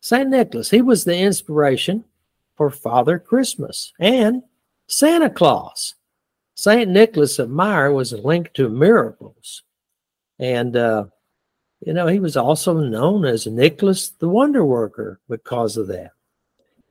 St. 0.00 0.30
Nicholas, 0.30 0.70
he 0.70 0.80
was 0.80 1.04
the 1.04 1.18
inspiration 1.18 2.04
for 2.56 2.70
Father 2.70 3.18
Christmas 3.18 3.92
and 3.98 4.44
Santa 4.86 5.28
Claus. 5.28 5.96
St. 6.54 6.88
Nicholas 6.88 7.40
of 7.40 7.50
Myra 7.50 7.92
was 7.92 8.12
linked 8.12 8.54
to 8.54 8.68
miracles. 8.68 9.64
And, 10.38 10.76
uh, 10.76 11.06
you 11.80 11.92
know, 11.92 12.06
he 12.06 12.20
was 12.20 12.36
also 12.36 12.74
known 12.74 13.24
as 13.24 13.48
Nicholas 13.48 14.10
the 14.10 14.28
Wonder 14.28 14.64
Worker 14.64 15.20
because 15.28 15.76
of 15.76 15.88
that. 15.88 16.12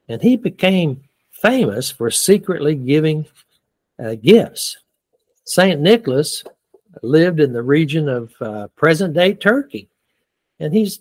And 0.09 0.21
he 0.21 0.35
became 0.35 1.03
famous 1.31 1.89
for 1.89 2.11
secretly 2.11 2.75
giving 2.75 3.25
uh, 4.03 4.15
gifts. 4.15 4.77
St. 5.45 5.79
Nicholas 5.79 6.43
lived 7.03 7.39
in 7.39 7.53
the 7.53 7.63
region 7.63 8.09
of 8.09 8.33
uh, 8.41 8.67
present 8.75 9.13
day 9.13 9.33
Turkey, 9.33 9.89
and 10.59 10.73
he's 10.73 10.99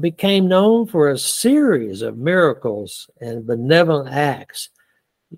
became 0.00 0.48
known 0.48 0.86
for 0.86 1.08
a 1.08 1.18
series 1.18 2.02
of 2.02 2.18
miracles 2.18 3.08
and 3.20 3.46
benevolent 3.46 4.12
acts 4.12 4.70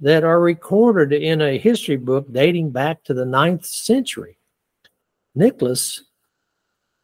that 0.00 0.25
are 0.25 0.40
recorded 0.40 1.12
in 1.12 1.40
a 1.40 1.59
history 1.59 1.97
book 1.97 2.26
dating 2.32 2.70
back 2.70 3.02
to 3.04 3.14
the 3.14 3.25
ninth 3.25 3.66
century. 3.66 4.38
Nicholas 5.35 6.02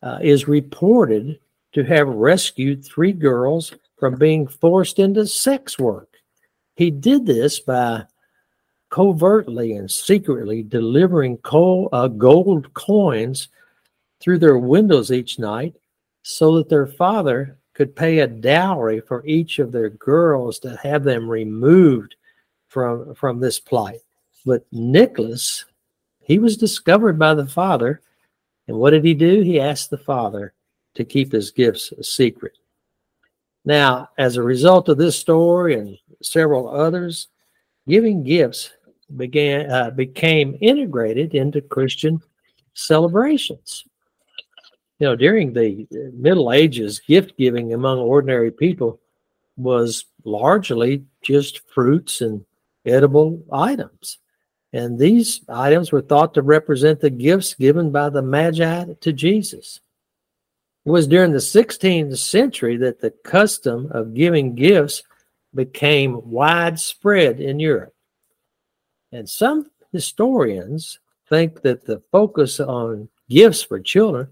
uh, 0.02 0.19
is 0.23 0.49
reported 0.49 1.38
to 1.73 1.85
have 1.85 2.09
rescued 2.09 2.85
three 2.85 3.12
girls 3.12 3.75
from 3.99 4.16
being 4.16 4.47
forced 4.47 4.99
into 4.99 5.26
sex 5.26 5.78
work. 5.78 6.09
He 6.75 6.90
did 6.90 7.26
this 7.26 7.61
by 7.61 8.05
covertly 8.97 9.75
and 9.75 9.91
secretly 9.91 10.62
delivering 10.62 11.37
coal, 11.38 11.91
uh, 11.93 12.09
gold 12.09 12.73
coins 12.73 13.49
through 14.21 14.38
their 14.38 14.57
windows 14.57 15.12
each 15.12 15.38
night 15.38 15.75
so 16.23 16.57
that 16.57 16.71
their 16.71 16.87
father 16.87 17.59
could 17.75 17.95
pay 17.95 18.21
a 18.21 18.26
dowry 18.26 19.00
for 19.00 19.23
each 19.26 19.59
of 19.59 19.71
their 19.71 19.91
girls 19.91 20.59
to 20.59 20.75
have 20.83 21.05
them 21.05 21.29
removed 21.29 22.15
from 22.69 23.15
from 23.15 23.38
this 23.38 23.61
plight. 23.61 24.00
But 24.47 24.65
nicholas 24.73 25.67
he 26.21 26.38
was 26.38 26.57
discovered 26.57 27.19
by 27.19 27.35
the 27.35 27.47
father 27.47 28.00
and 28.66 28.79
what 28.79 28.90
did 28.92 29.05
he 29.05 29.12
do? 29.12 29.42
He 29.42 29.61
asked 29.61 29.90
the 29.90 29.99
father 29.99 30.55
to 30.94 31.05
keep 31.05 31.33
his 31.33 31.51
gifts 31.51 31.92
a 31.92 32.03
secret. 32.03 32.57
Now 33.62 34.09
as 34.16 34.37
a 34.37 34.42
result 34.42 34.88
of 34.88 34.97
this 34.97 35.18
story 35.18 35.75
and 35.75 35.99
several 36.23 36.70
others 36.70 37.29
giving 37.87 38.25
gifts 38.25 38.70
began 39.14 39.71
uh, 39.71 39.90
became 39.90 40.57
integrated 40.61 41.35
into 41.35 41.61
Christian 41.61 42.21
celebrations. 42.75 43.85
You 44.99 45.09
know, 45.09 45.16
during 45.16 45.53
the 45.53 45.87
Middle 46.14 46.53
Ages, 46.53 47.01
gift 47.01 47.37
giving 47.37 47.73
among 47.73 47.99
ordinary 47.99 48.51
people 48.51 49.01
was 49.57 50.07
largely 50.25 51.05
just 51.23 51.61
fruits 51.69 52.21
and 52.21 52.45
edible 52.85 53.42
items. 53.53 54.19
And 54.73 54.99
these 54.99 55.40
items 55.49 55.92
were 55.92 56.03
thought 56.03 56.35
to 56.35 56.42
represent 56.42 57.01
the 57.01 57.11
gifts 57.11 57.55
given 57.55 57.90
by 57.90 58.11
the 58.11 58.23
Magi 58.23 58.85
to 59.01 59.12
Jesus. 59.12 59.81
It 60.85 60.90
was 60.90 61.09
during 61.09 61.33
the 61.33 61.38
16th 61.38 62.16
century 62.19 62.77
that 62.79 63.01
the 63.01 63.11
custom 63.11 63.88
of 63.90 64.14
giving 64.14 64.55
gifts 64.55 65.03
became 65.55 66.21
widespread 66.31 67.40
in 67.40 67.59
Europe. 67.59 67.95
And 69.12 69.29
some 69.29 69.71
historians 69.92 70.99
think 71.29 71.62
that 71.62 71.85
the 71.85 72.03
focus 72.12 72.61
on 72.61 73.09
gifts 73.29 73.62
for 73.62 73.81
children 73.81 74.29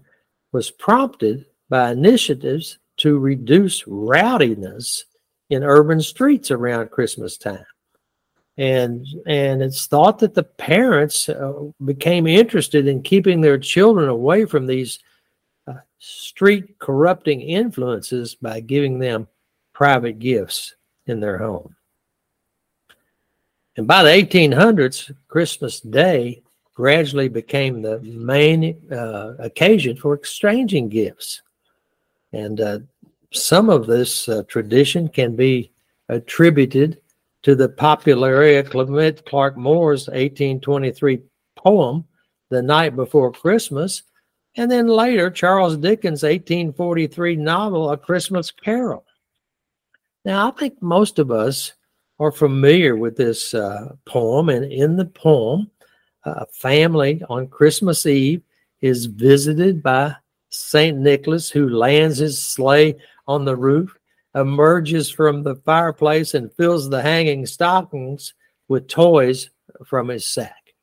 was 0.51 0.71
prompted 0.71 1.45
by 1.69 1.91
initiatives 1.91 2.79
to 2.97 3.19
reduce 3.19 3.83
rowdiness 3.87 5.05
in 5.49 5.63
urban 5.63 6.01
streets 6.01 6.51
around 6.51 6.91
Christmas 6.91 7.37
time. 7.37 7.65
And 8.57 9.05
and 9.27 9.61
it's 9.61 9.85
thought 9.85 10.19
that 10.19 10.33
the 10.33 10.43
parents 10.43 11.27
uh, 11.27 11.53
became 11.83 12.25
interested 12.25 12.87
in 12.87 13.03
keeping 13.03 13.41
their 13.41 13.57
children 13.57 14.07
away 14.07 14.45
from 14.45 14.65
these 14.65 14.99
uh, 15.67 15.73
street 15.99 16.79
corrupting 16.79 17.41
influences 17.41 18.35
by 18.35 18.61
giving 18.61 18.97
them 18.97 19.27
private 19.73 20.19
gifts 20.19 20.75
in 21.05 21.19
their 21.19 21.37
home. 21.37 21.74
And 23.77 23.87
by 23.87 24.03
the 24.03 24.09
1800s, 24.09 25.13
Christmas 25.27 25.81
Day 25.81 26.41
gradually 26.73 27.27
became 27.27 27.81
the 27.81 27.99
main 28.01 28.81
uh, 28.91 29.35
occasion 29.39 29.97
for 29.97 30.13
exchanging 30.13 30.89
gifts. 30.89 31.41
And 32.31 32.59
uh, 32.61 32.79
some 33.31 33.69
of 33.69 33.85
this 33.87 34.27
uh, 34.29 34.43
tradition 34.47 35.07
can 35.07 35.35
be 35.35 35.71
attributed 36.09 37.01
to 37.43 37.55
the 37.55 37.69
popularity 37.69 38.55
of 38.55 38.69
Clement 38.69 39.25
Clarke 39.25 39.57
Moore's 39.57 40.07
1823 40.07 41.19
poem, 41.55 42.05
The 42.49 42.61
Night 42.61 42.95
Before 42.95 43.31
Christmas, 43.31 44.03
and 44.57 44.71
then 44.71 44.87
later 44.87 45.29
Charles 45.29 45.77
Dickens' 45.77 46.23
1843 46.23 47.35
novel, 47.35 47.91
A 47.91 47.97
Christmas 47.97 48.51
Carol. 48.51 49.05
Now, 50.23 50.49
I 50.49 50.51
think 50.51 50.81
most 50.81 51.19
of 51.19 51.29
us 51.29 51.73
are 52.19 52.31
familiar 52.31 52.95
with 52.95 53.17
this 53.17 53.53
uh, 53.53 53.93
poem. 54.05 54.49
And 54.49 54.71
in 54.71 54.95
the 54.95 55.05
poem, 55.05 55.69
a 56.23 56.45
family 56.47 57.21
on 57.29 57.47
Christmas 57.47 58.05
Eve 58.05 58.41
is 58.81 59.05
visited 59.05 59.83
by 59.83 60.15
St. 60.49 60.97
Nicholas, 60.97 61.49
who 61.49 61.69
lands 61.69 62.17
his 62.17 62.41
sleigh 62.41 62.95
on 63.27 63.45
the 63.45 63.55
roof, 63.55 63.97
emerges 64.33 65.09
from 65.09 65.43
the 65.43 65.55
fireplace, 65.55 66.33
and 66.33 66.53
fills 66.53 66.89
the 66.89 67.01
hanging 67.01 67.45
stockings 67.45 68.33
with 68.67 68.87
toys 68.87 69.49
from 69.85 70.07
his 70.07 70.25
sack. 70.25 70.73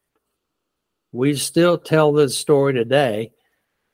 We 1.13 1.35
still 1.37 1.79
tell 1.79 2.13
this 2.13 2.37
story 2.37 2.73
today, 2.75 3.33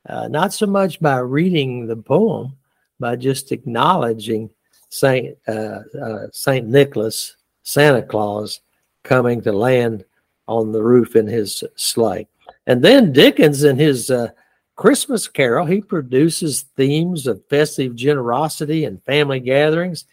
uh, 0.09 0.29
not 0.29 0.53
so 0.53 0.67
much 0.67 1.01
by 1.01 1.19
reading 1.19 1.87
the 1.87 1.97
poem, 1.97 2.57
by 3.01 3.17
just 3.17 3.53
acknowledging 3.53 4.51
Saint 4.89 5.37
uh, 5.47 5.81
uh, 6.01 6.27
Saint 6.33 6.67
Nicholas, 6.67 7.37
Santa 7.63 8.03
Claus, 8.03 8.61
coming 9.05 9.41
to 9.43 9.53
land 9.53 10.05
on 10.47 10.73
the 10.73 10.83
roof 10.83 11.15
in 11.15 11.27
his 11.27 11.63
sleigh. 11.77 12.27
And 12.67 12.83
then 12.83 13.13
Dickens, 13.13 13.65
in 13.65 13.79
his 13.79 14.11
uh, 14.11 14.29
Christmas 14.77 15.29
Carol, 15.29 15.67
he 15.67 15.81
produces 15.81 16.63
themes 16.77 17.27
of 17.27 17.45
festive 17.49 17.95
generosity 17.95 18.85
and 18.85 19.03
family 19.05 19.41
gatherings, 19.41 20.05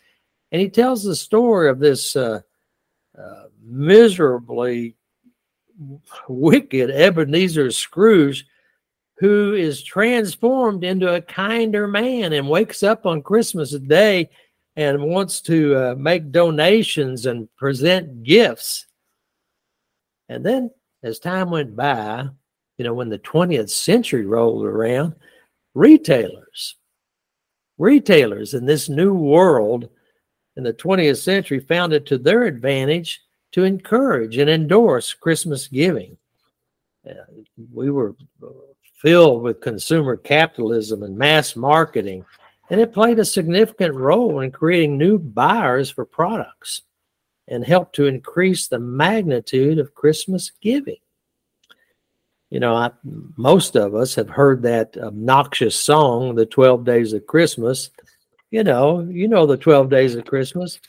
and 0.52 0.62
he 0.62 0.70
tells 0.70 1.04
the 1.04 1.16
story 1.16 1.70
of 1.70 1.80
this 1.80 2.16
uh, 2.16 2.42
uh, 3.18 3.44
miserably 3.64 4.96
wicked 6.28 6.90
Ebenezer 6.90 7.72
Scrooge 7.72 8.46
who 9.18 9.54
is 9.54 9.82
transformed 9.82 10.84
into 10.84 11.14
a 11.14 11.22
kinder 11.22 11.88
man 11.88 12.34
and 12.34 12.50
wakes 12.50 12.84
up 12.84 13.06
on 13.06 13.22
Christmas 13.22 13.72
Day 13.72 14.30
and 14.76 15.02
wants 15.04 15.42
to 15.42 15.76
uh, 15.76 15.96
make 15.98 16.32
donations 16.32 17.26
and 17.26 17.54
present 17.56 18.24
gifts. 18.24 18.86
And 20.28 20.46
then 20.46 20.72
as 21.04 21.20
time 21.20 21.50
went 21.50 21.76
by, 21.76 22.28
you 22.78 22.84
know, 22.84 22.94
when 22.94 23.10
the 23.10 23.20
20th 23.20 23.70
century 23.70 24.26
rolled 24.26 24.66
around, 24.66 25.16
retailers, 25.74 26.76
retailers 27.78 28.54
in 28.54 28.66
this 28.66 28.90
new 28.90 29.14
world 29.14 29.90
in 30.58 30.64
the 30.64 30.74
20th 30.74 31.22
century 31.22 31.60
found 31.60 31.94
it 31.94 32.06
to 32.08 32.18
their 32.18 32.44
advantage 32.44 33.22
to 33.52 33.64
encourage 33.64 34.38
and 34.38 34.50
endorse 34.50 35.14
Christmas 35.14 35.68
giving. 35.68 36.18
we 37.72 37.90
were 37.90 38.16
filled 39.02 39.44
with 39.44 39.62
consumer 39.62 40.18
capitalism 40.18 41.04
and 41.04 41.18
mass 41.18 41.56
marketing, 41.56 42.26
and 42.70 42.82
it 42.82 42.94
played 42.94 43.20
a 43.20 43.26
significant 43.26 43.94
role 43.94 44.40
in 44.40 44.52
creating 44.52 44.98
new 44.98 45.20
buyers 45.20 45.90
for 45.90 46.06
products 46.06 46.82
and 47.48 47.64
helped 47.64 47.96
to 47.96 48.08
increase 48.08 48.68
the 48.68 48.80
magnitude 48.80 49.78
of 49.78 49.94
Christmas 49.94 50.52
giving. 50.62 50.98
You 52.50 52.60
know, 52.60 52.76
I, 52.76 52.92
most 53.38 53.76
of 53.76 53.96
us 53.96 54.16
have 54.16 54.30
heard 54.30 54.62
that 54.64 54.98
obnoxious 54.98 55.76
song, 55.76 56.36
The 56.36 56.46
12 56.46 56.86
Days 56.86 57.14
of 57.14 57.28
Christmas. 57.28 57.90
You 58.50 58.64
know, 58.64 59.02
you 59.02 59.28
know 59.28 59.46
the 59.46 59.58
12 59.58 59.90
Days 59.90 60.16
of 60.16 60.26
Christmas. 60.26 60.80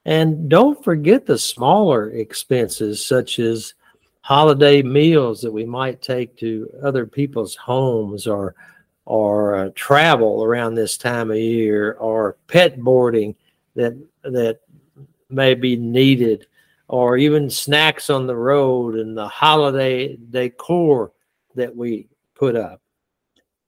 And 0.05 0.47
don't 0.47 0.81
forget 0.81 1.25
the 1.25 1.37
smaller 1.37 2.09
expenses, 2.11 3.05
such 3.05 3.37
as 3.39 3.73
holiday 4.21 4.81
meals 4.81 5.41
that 5.41 5.51
we 5.51 5.65
might 5.65 6.01
take 6.01 6.37
to 6.37 6.69
other 6.81 7.05
people's 7.05 7.55
homes 7.55 8.27
or 8.27 8.55
or 9.07 9.55
uh, 9.55 9.69
travel 9.75 10.43
around 10.43 10.73
this 10.73 10.97
time 10.97 11.29
of 11.29 11.37
year 11.37 11.93
or 11.99 12.37
pet 12.47 12.79
boarding 12.79 13.35
that 13.75 13.95
that 14.23 14.61
may 15.29 15.53
be 15.53 15.75
needed 15.75 16.47
or 16.87 17.17
even 17.17 17.49
snacks 17.49 18.09
on 18.09 18.25
the 18.25 18.35
road 18.35 18.95
and 18.95 19.17
the 19.17 19.27
holiday 19.27 20.15
decor 20.31 21.11
that 21.55 21.75
we 21.75 22.07
put 22.35 22.55
up. 22.55 22.81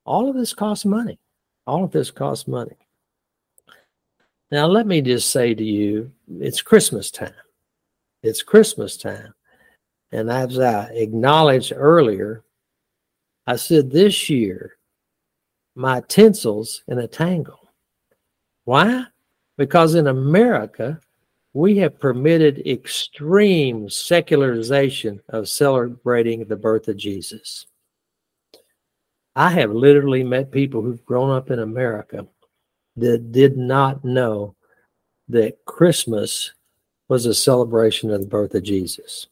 All 0.05 0.29
of 0.29 0.35
this 0.35 0.53
costs 0.53 0.85
money. 0.85 1.19
All 1.65 1.83
of 1.83 1.91
this 1.91 2.11
costs 2.11 2.47
money. 2.47 2.77
Now, 4.51 4.67
let 4.67 4.87
me 4.87 5.01
just 5.01 5.31
say 5.31 5.53
to 5.53 5.63
you, 5.63 6.11
it's 6.39 6.61
Christmas 6.61 7.11
time. 7.11 7.33
It's 8.23 8.41
Christmas 8.41 8.95
time. 8.95 9.33
And 10.11 10.29
as 10.31 10.57
I 10.57 10.85
acknowledged 10.93 11.73
earlier, 11.75 12.43
I 13.45 13.57
said 13.57 13.91
this 13.91 14.29
year, 14.29 14.77
my 15.75 16.01
tinsel's 16.07 16.83
in 16.87 16.99
a 16.99 17.07
tangle. 17.07 17.69
Why? 18.63 19.05
Because 19.57 19.95
in 19.95 20.07
America, 20.07 20.99
we 21.53 21.77
have 21.77 21.99
permitted 21.99 22.65
extreme 22.67 23.89
secularization 23.89 25.19
of 25.29 25.49
celebrating 25.49 26.45
the 26.45 26.55
birth 26.55 26.87
of 26.87 26.97
Jesus. 26.97 27.67
I 29.37 29.51
have 29.51 29.71
literally 29.71 30.23
met 30.23 30.51
people 30.51 30.81
who've 30.81 31.05
grown 31.05 31.29
up 31.29 31.51
in 31.51 31.59
America 31.59 32.25
that 32.95 33.31
did 33.31 33.55
not 33.55 34.03
know 34.03 34.55
that 35.29 35.63
Christmas 35.65 36.53
was 37.07 37.27
a 37.27 37.35
celebration 37.35 38.09
of 38.09 38.21
the 38.21 38.25
birth 38.25 38.55
of 38.55 38.63
Jesus. 38.63 39.27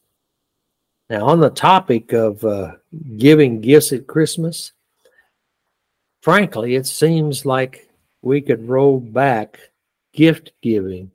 Now, 1.10 1.26
on 1.26 1.40
the 1.40 1.50
topic 1.50 2.12
of 2.12 2.44
uh, 2.44 2.76
giving 3.16 3.60
gifts 3.60 3.92
at 3.92 4.06
Christmas, 4.06 4.70
frankly, 6.22 6.76
it 6.76 6.86
seems 6.86 7.44
like 7.44 7.90
we 8.22 8.40
could 8.40 8.68
roll 8.68 9.00
back 9.00 9.58
gift 10.12 10.52
giving 10.62 11.10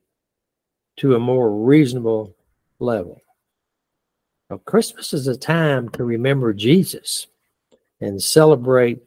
to 0.98 1.16
a 1.16 1.20
more 1.20 1.50
reasonable 1.50 2.36
level. 2.80 3.22
Now, 4.50 4.58
Christmas 4.58 5.14
is 5.14 5.28
a 5.28 5.38
time 5.38 5.88
to 5.92 6.04
remember 6.04 6.52
Jesus 6.52 7.28
and 8.02 8.22
celebrate 8.22 9.00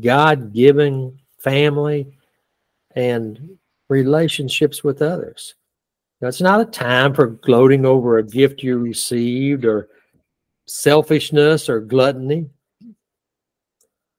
God 0.00 0.52
given 0.54 1.18
family 1.38 2.06
and 2.94 3.58
relationships 3.88 4.82
with 4.82 5.02
others. 5.02 5.54
Now, 6.20 6.28
it's 6.28 6.40
not 6.40 6.60
a 6.60 6.64
time 6.64 7.12
for 7.12 7.26
gloating 7.26 7.84
over 7.84 8.18
a 8.18 8.22
gift 8.22 8.62
you 8.62 8.78
received 8.78 9.64
or 9.64 9.88
selfishness 10.66 11.68
or 11.68 11.80
gluttony. 11.80 12.48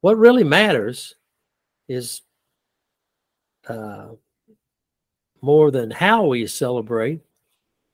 What 0.01 0.17
really 0.17 0.43
matters 0.43 1.15
is 1.87 2.21
uh, 3.67 4.09
more 5.41 5.71
than 5.71 5.89
how 5.89 6.27
we 6.27 6.45
celebrate, 6.47 7.21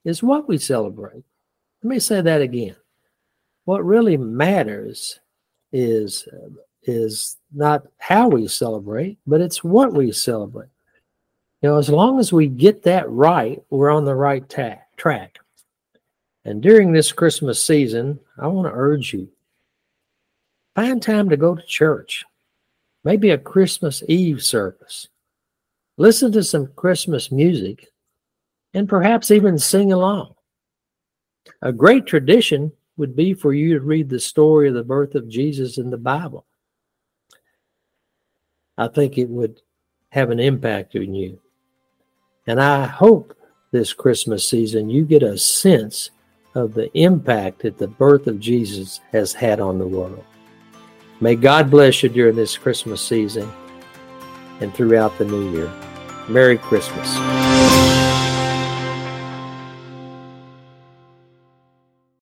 is 0.03 0.21
what 0.21 0.47
we 0.47 0.57
celebrate. 0.57 1.23
Let 1.81 1.89
me 1.89 1.99
say 1.99 2.21
that 2.21 2.41
again. 2.41 2.75
What 3.65 3.85
really 3.85 4.17
matters 4.17 5.19
is 5.73 6.27
is 6.83 7.37
not 7.53 7.85
how 7.97 8.27
we 8.27 8.47
celebrate, 8.47 9.17
but 9.27 9.41
it's 9.41 9.63
what 9.63 9.93
we 9.93 10.11
celebrate. 10.11 10.69
You 11.61 11.69
know, 11.69 11.77
as 11.77 11.89
long 11.89 12.19
as 12.19 12.31
we 12.31 12.47
get 12.47 12.83
that 12.83 13.09
right, 13.09 13.61
we're 13.69 13.89
on 13.89 14.05
the 14.05 14.15
right 14.15 14.47
ta- 14.47 14.81
track. 14.97 15.39
And 16.45 16.61
during 16.61 16.91
this 16.91 17.13
Christmas 17.13 17.65
season, 17.65 18.19
I 18.37 18.47
want 18.47 18.67
to 18.67 18.73
urge 18.73 19.13
you 19.13 19.29
find 20.75 21.01
time 21.01 21.29
to 21.29 21.37
go 21.37 21.55
to 21.55 21.61
church, 21.63 22.25
maybe 23.03 23.29
a 23.29 23.37
Christmas 23.37 24.03
Eve 24.07 24.43
service. 24.43 25.07
Listen 25.97 26.31
to 26.31 26.43
some 26.43 26.67
Christmas 26.75 27.31
music 27.31 27.87
and 28.73 28.89
perhaps 28.89 29.29
even 29.29 29.59
sing 29.59 29.93
along. 29.93 30.33
A 31.61 31.71
great 31.71 32.07
tradition 32.07 32.71
would 32.97 33.15
be 33.15 33.33
for 33.33 33.53
you 33.53 33.73
to 33.73 33.85
read 33.85 34.09
the 34.09 34.19
story 34.19 34.67
of 34.67 34.75
the 34.75 34.83
birth 34.83 35.15
of 35.15 35.29
Jesus 35.29 35.77
in 35.77 35.89
the 35.89 35.97
Bible. 35.97 36.45
I 38.77 38.87
think 38.87 39.17
it 39.17 39.29
would 39.29 39.61
have 40.09 40.29
an 40.29 40.39
impact 40.39 40.95
on 40.95 41.13
you. 41.13 41.39
And 42.47 42.61
I 42.61 42.85
hope 42.85 43.35
this 43.71 43.93
Christmas 43.93 44.47
season 44.47 44.89
you 44.89 45.05
get 45.05 45.23
a 45.23 45.37
sense 45.37 46.11
of 46.55 46.73
the 46.73 46.95
impact 46.97 47.63
that 47.63 47.77
the 47.77 47.87
birth 47.87 48.27
of 48.27 48.39
Jesus 48.39 48.99
has 49.11 49.33
had 49.33 49.59
on 49.59 49.79
the 49.79 49.87
world. 49.87 50.23
May 51.19 51.35
God 51.35 51.71
bless 51.71 52.03
you 52.03 52.09
during 52.09 52.35
this 52.35 52.57
Christmas 52.57 53.01
season 53.01 53.51
and 54.59 54.73
throughout 54.73 55.17
the 55.17 55.25
new 55.25 55.51
year. 55.51 55.71
Merry 56.29 56.57
Christmas. 56.57 58.12